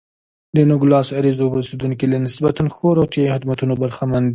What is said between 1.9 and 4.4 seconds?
له نسبتا ښو روغتیايي خدمتونو برخمن دي.